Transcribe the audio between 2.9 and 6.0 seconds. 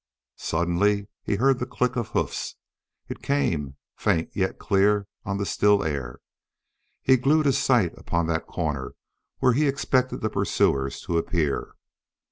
It came, faint yet clear, on the still